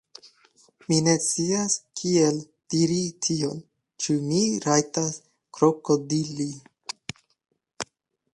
Mi 0.85 0.95
ne 1.07 1.11
scias, 1.25 1.75
kiel 2.01 2.39
diri 2.75 2.97
tion. 3.27 3.61
Ĉu 4.07 4.17
mi 4.31 4.43
rajtas 4.67 5.15
krokodili? 5.59 6.53